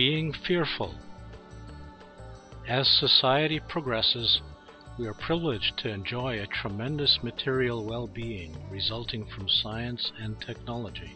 [0.00, 0.94] Being fearful.
[2.66, 4.40] As society progresses,
[4.98, 11.12] we are privileged to enjoy a tremendous material well being resulting from science and technology.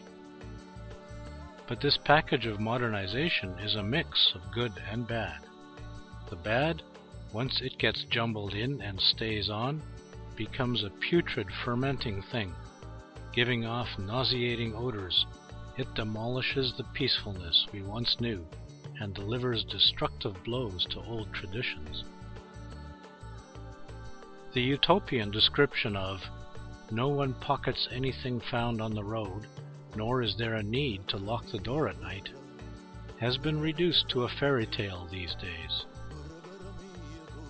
[1.67, 5.39] But this package of modernization is a mix of good and bad.
[6.29, 6.83] The bad,
[7.33, 9.81] once it gets jumbled in and stays on,
[10.35, 12.53] becomes a putrid fermenting thing,
[13.33, 15.25] giving off nauseating odors.
[15.75, 18.45] It demolishes the peacefulness we once knew
[18.99, 22.03] and delivers destructive blows to old traditions.
[24.53, 26.21] The utopian description of
[26.91, 29.47] no one pockets anything found on the road,
[29.95, 32.29] nor is there a need to lock the door at night,
[33.19, 35.85] has been reduced to a fairy tale these days.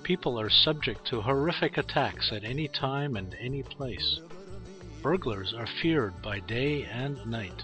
[0.03, 4.19] People are subject to horrific attacks at any time and any place.
[5.01, 7.63] Burglars are feared by day and night.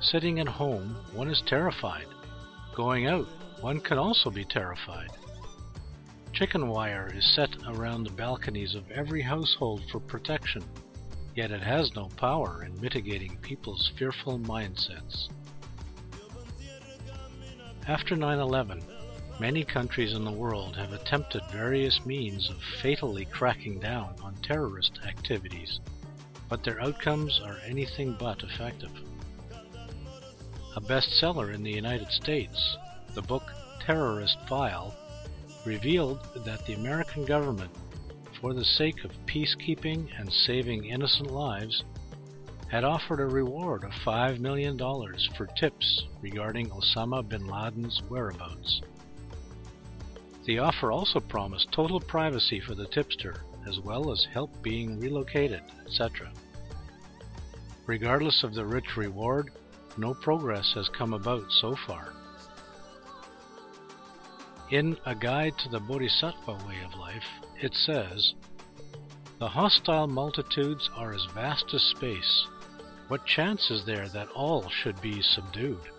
[0.00, 2.06] Sitting at home, one is terrified.
[2.74, 3.26] Going out,
[3.60, 5.10] one can also be terrified.
[6.32, 10.62] Chicken wire is set around the balconies of every household for protection,
[11.34, 15.28] yet it has no power in mitigating people's fearful mindsets.
[17.88, 18.82] After 9 11,
[19.40, 25.00] many countries in the world have attempted various means of fatally cracking down on terrorist
[25.06, 25.80] activities,
[26.48, 28.92] but their outcomes are anything but effective.
[30.76, 32.76] A bestseller in the United States,
[33.14, 33.42] the book
[33.80, 34.94] Terrorist File
[35.64, 37.72] revealed that the American government,
[38.40, 41.82] for the sake of peacekeeping and saving innocent lives,
[42.68, 44.78] had offered a reward of $5 million
[45.36, 48.80] for tips regarding Osama bin Laden's whereabouts.
[50.44, 55.62] The offer also promised total privacy for the tipster, as well as help being relocated,
[55.84, 56.30] etc.
[57.86, 59.50] Regardless of the rich reward,
[60.00, 62.14] no progress has come about so far.
[64.70, 67.26] In A Guide to the Bodhisattva Way of Life,
[67.60, 68.34] it says,
[69.38, 72.46] The hostile multitudes are as vast as space.
[73.08, 75.90] What chance is there that all should be subdued?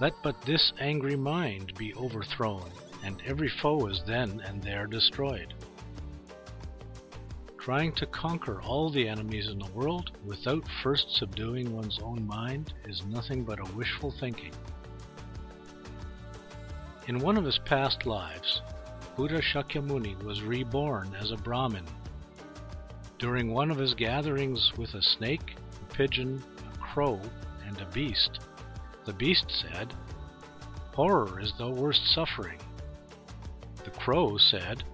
[0.00, 2.70] Let but this angry mind be overthrown,
[3.04, 5.54] and every foe is then and there destroyed.
[7.64, 12.74] Trying to conquer all the enemies in the world without first subduing one's own mind
[12.86, 14.52] is nothing but a wishful thinking.
[17.08, 18.60] In one of his past lives,
[19.16, 21.86] Buddha Shakyamuni was reborn as a Brahmin.
[23.18, 27.18] During one of his gatherings with a snake, a pigeon, a crow,
[27.66, 28.40] and a beast,
[29.06, 29.94] the beast said,
[30.92, 32.58] Horror is the worst suffering.
[33.84, 34.84] The crow said,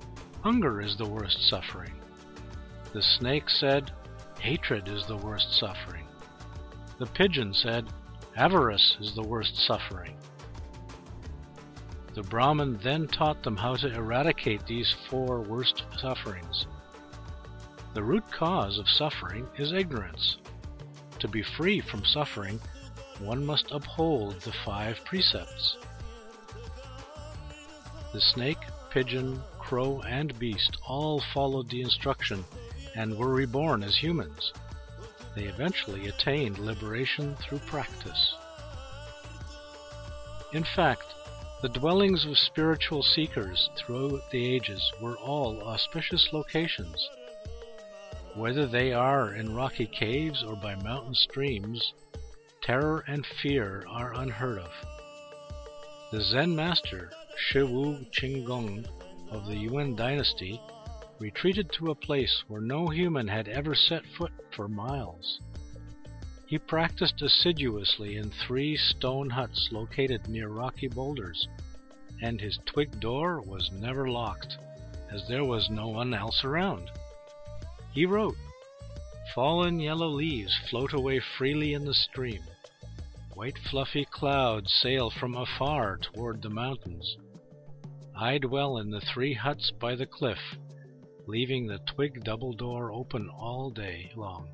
[0.42, 1.99] Hunger is the worst suffering.
[2.92, 3.92] The snake said,
[4.40, 6.06] Hatred is the worst suffering.
[6.98, 7.86] The pigeon said,
[8.36, 10.16] Avarice is the worst suffering.
[12.14, 16.66] The Brahmin then taught them how to eradicate these four worst sufferings.
[17.94, 20.38] The root cause of suffering is ignorance.
[21.20, 22.58] To be free from suffering,
[23.20, 25.76] one must uphold the five precepts.
[28.12, 28.58] The snake,
[28.90, 32.44] pigeon, crow, and beast all followed the instruction
[32.94, 34.52] and were reborn as humans.
[35.34, 38.34] They eventually attained liberation through practice.
[40.52, 41.14] In fact,
[41.62, 47.08] the dwellings of spiritual seekers throughout the ages were all auspicious locations.
[48.34, 51.92] Whether they are in rocky caves or by mountain streams,
[52.62, 54.70] terror and fear are unheard of.
[56.10, 57.10] The Zen master
[57.50, 58.86] Shiwu Qinggong
[59.30, 60.60] of the Yuan dynasty
[61.20, 65.38] retreated to a place where no human had ever set foot for miles.
[66.46, 71.46] He practiced assiduously in three stone huts located near rocky boulders,
[72.22, 74.56] and his twig door was never locked,
[75.10, 76.90] as there was no one else around.
[77.92, 78.36] He wrote,
[79.34, 82.42] Fallen yellow leaves float away freely in the stream.
[83.34, 87.16] White fluffy clouds sail from afar toward the mountains.
[88.16, 90.40] I dwell in the three huts by the cliff,
[91.30, 94.48] leaving the twig double door open all day long.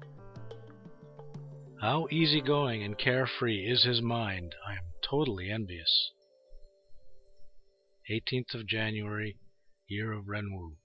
[1.81, 6.13] How easy-going and carefree is his mind, I am totally envious.
[8.11, 9.39] 18th of January,
[9.89, 10.77] year of Renwu,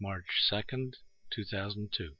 [0.00, 0.92] March 2nd,
[1.34, 2.12] 2002.